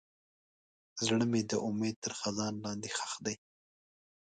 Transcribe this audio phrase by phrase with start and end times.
[1.05, 3.35] زړه مې د امید تر خزان لاندې ښخ دی.